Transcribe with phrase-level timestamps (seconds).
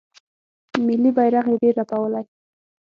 [0.85, 2.23] ملي بیرغ یې ډیر رپولی